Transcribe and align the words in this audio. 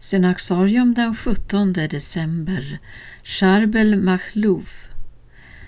Synaxarium 0.00 0.94
den 0.94 1.14
17 1.14 1.72
december 1.72 2.78
Charbel 3.22 3.96
Machlouf 3.96 4.88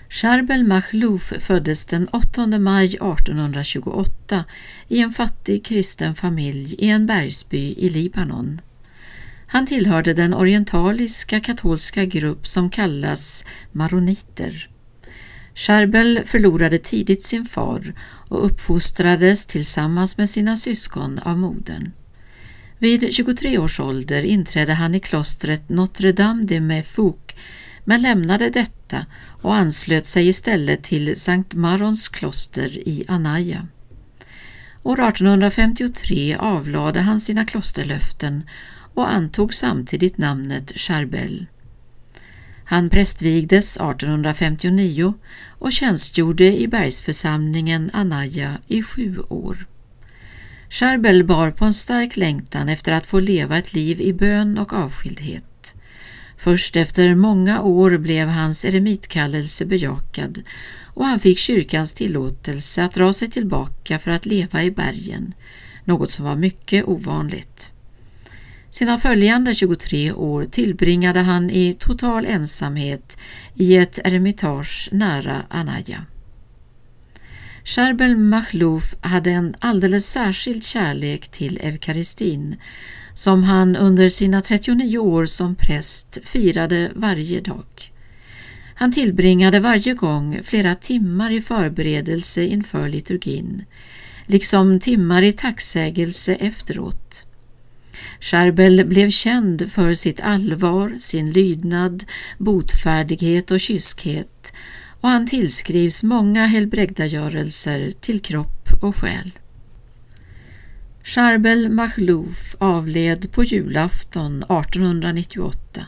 Charbel 0.09 0.63
Machlouf 0.63 1.33
föddes 1.39 1.85
den 1.85 2.07
8 2.07 2.59
maj 2.59 2.85
1828 2.85 4.45
i 4.87 5.01
en 5.01 5.11
fattig 5.11 5.65
kristen 5.65 6.15
familj 6.15 6.75
i 6.77 6.89
en 6.89 7.05
bergsby 7.05 7.73
i 7.77 7.89
Libanon. 7.89 8.61
Han 9.47 9.65
tillhörde 9.65 10.13
den 10.13 10.33
orientaliska 10.33 11.39
katolska 11.39 12.05
grupp 12.05 12.47
som 12.47 12.69
kallas 12.69 13.45
maroniter. 13.71 14.69
Charbel 15.55 16.21
förlorade 16.25 16.77
tidigt 16.77 17.23
sin 17.23 17.45
far 17.45 17.93
och 18.29 18.45
uppfostrades 18.45 19.45
tillsammans 19.45 20.17
med 20.17 20.29
sina 20.29 20.57
syskon 20.57 21.19
av 21.19 21.37
modern. 21.37 21.91
Vid 22.81 23.13
23 23.13 23.57
års 23.57 23.79
ålder 23.79 24.23
inträdde 24.23 24.73
han 24.73 24.95
i 24.95 24.99
klostret 24.99 25.69
Notre 25.69 26.11
Dame 26.11 26.43
de 26.43 26.59
Mefouk 26.59 27.35
men 27.83 28.01
lämnade 28.01 28.49
detta 28.49 29.05
och 29.41 29.55
anslöt 29.55 30.05
sig 30.05 30.27
istället 30.27 30.83
till 30.83 31.19
Sankt 31.19 31.53
Marons 31.53 32.09
kloster 32.09 32.87
i 32.87 33.05
Anaya. 33.07 33.67
År 34.83 35.07
1853 35.07 36.35
avlade 36.35 36.99
han 36.99 37.19
sina 37.19 37.45
klosterlöften 37.45 38.43
och 38.93 39.11
antog 39.11 39.53
samtidigt 39.53 40.17
namnet 40.17 40.71
Charbel. 40.75 41.45
Han 42.63 42.89
prästvigdes 42.89 43.77
1859 43.77 45.13
och 45.59 45.71
tjänstgjorde 45.71 46.59
i 46.61 46.67
bergsförsamlingen 46.67 47.89
Anaya 47.93 48.57
i 48.67 48.83
sju 48.83 49.17
år. 49.29 49.65
Charbel 50.71 51.23
bar 51.23 51.51
på 51.51 51.65
en 51.65 51.73
stark 51.73 52.17
längtan 52.17 52.69
efter 52.69 52.91
att 52.91 53.05
få 53.05 53.19
leva 53.19 53.57
ett 53.57 53.73
liv 53.73 54.01
i 54.01 54.13
bön 54.13 54.57
och 54.57 54.73
avskildhet. 54.73 55.73
Först 56.37 56.75
efter 56.75 57.15
många 57.15 57.61
år 57.61 57.97
blev 57.97 58.27
hans 58.27 58.65
eremitkallelse 58.65 59.65
bejakad 59.65 60.41
och 60.85 61.05
han 61.05 61.19
fick 61.19 61.37
kyrkans 61.37 61.93
tillåtelse 61.93 62.83
att 62.83 62.93
dra 62.93 63.13
sig 63.13 63.29
tillbaka 63.29 63.99
för 63.99 64.11
att 64.11 64.25
leva 64.25 64.63
i 64.63 64.71
bergen, 64.71 65.33
något 65.83 66.11
som 66.11 66.25
var 66.25 66.35
mycket 66.35 66.85
ovanligt. 66.85 67.71
Sina 68.69 68.97
följande 68.97 69.55
23 69.55 70.11
år 70.11 70.45
tillbringade 70.45 71.19
han 71.19 71.49
i 71.49 71.73
total 71.73 72.25
ensamhet 72.25 73.17
i 73.55 73.77
ett 73.77 73.99
eremitage 74.03 74.89
nära 74.91 75.43
Anaya. 75.49 76.05
Charbel 77.63 78.15
Machlouf 78.15 78.95
hade 79.01 79.31
en 79.31 79.55
alldeles 79.59 80.11
särskild 80.11 80.63
kärlek 80.63 81.27
till 81.27 81.59
eukaristin 81.61 82.55
som 83.13 83.43
han 83.43 83.75
under 83.75 84.09
sina 84.09 84.41
39 84.41 84.97
år 84.97 85.25
som 85.25 85.55
präst 85.55 86.17
firade 86.23 86.91
varje 86.95 87.41
dag. 87.41 87.65
Han 88.75 88.91
tillbringade 88.91 89.59
varje 89.59 89.93
gång 89.93 90.39
flera 90.43 90.75
timmar 90.75 91.31
i 91.31 91.41
förberedelse 91.41 92.43
inför 92.43 92.89
liturgin, 92.89 93.65
liksom 94.25 94.79
timmar 94.79 95.21
i 95.21 95.31
tacksägelse 95.31 96.35
efteråt. 96.35 97.25
Charbel 98.19 98.85
blev 98.85 99.09
känd 99.09 99.71
för 99.71 99.93
sitt 99.93 100.21
allvar, 100.21 100.97
sin 100.99 101.31
lydnad, 101.31 102.03
botfärdighet 102.37 103.51
och 103.51 103.59
kyskhet 103.59 104.53
och 105.01 105.09
han 105.09 105.27
tillskrivs 105.27 106.03
många 106.03 106.45
helbrägdagörelser 106.45 107.91
till 107.91 108.19
kropp 108.19 108.69
och 108.81 108.95
själ. 108.95 109.31
Charbel 111.03 111.69
Machlouf 111.69 112.55
avled 112.57 113.31
på 113.31 113.43
julafton 113.43 114.43
1898. 114.43 115.85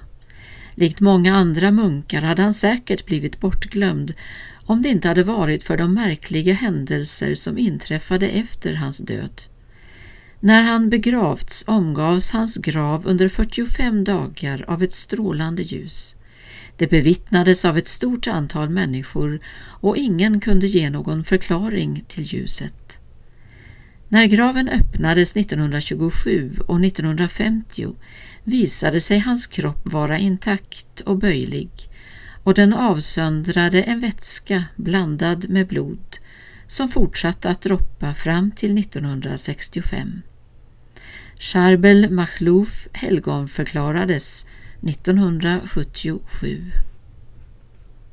Likt 0.76 1.00
många 1.00 1.36
andra 1.36 1.72
munkar 1.72 2.22
hade 2.22 2.42
han 2.42 2.54
säkert 2.54 3.06
blivit 3.06 3.40
bortglömd 3.40 4.14
om 4.66 4.82
det 4.82 4.90
inte 4.90 5.08
hade 5.08 5.24
varit 5.24 5.64
för 5.64 5.78
de 5.78 5.94
märkliga 5.94 6.54
händelser 6.54 7.36
som 7.36 7.58
inträffade 7.58 8.28
efter 8.28 8.74
hans 8.74 8.98
död. 8.98 9.42
När 10.40 10.62
han 10.62 10.90
begravts 10.90 11.64
omgavs 11.68 12.32
hans 12.32 12.58
grav 12.58 13.08
under 13.08 13.28
45 13.28 14.04
dagar 14.04 14.66
av 14.68 14.84
ett 14.84 14.94
strålande 14.94 15.64
ljus. 15.64 16.16
Det 16.78 16.88
bevittnades 16.88 17.66
av 17.66 17.78
ett 17.78 17.88
stort 17.88 18.28
antal 18.28 18.70
människor 18.70 19.40
och 19.56 19.98
ingen 19.98 20.40
kunde 20.40 20.68
ge 20.68 20.90
någon 20.90 21.24
förklaring 21.24 22.06
till 22.08 22.24
ljuset. 22.24 23.00
När 24.08 24.26
graven 24.26 24.70
öppnades 24.70 25.36
1927 25.36 26.60
och 26.68 26.86
1950 26.86 27.96
visade 28.44 29.02
sig 29.02 29.20
hans 29.20 29.48
kropp 29.48 29.82
vara 29.84 30.18
intakt 30.18 31.02
och 31.02 31.18
böjlig 31.18 31.70
och 32.44 32.54
den 32.54 32.74
avsöndrade 32.74 33.84
en 33.84 34.00
vätska 34.00 34.64
blandad 34.76 35.50
med 35.50 35.68
blod 35.68 36.18
som 36.68 36.90
fortsatte 36.90 37.50
att 37.50 37.62
droppa 37.62 38.14
fram 38.14 38.52
till 38.52 38.78
1965. 38.78 40.22
Charbel 41.40 42.10
Machlouf 42.10 42.88
helgonförklarades 42.94 44.46
1977 44.84 46.74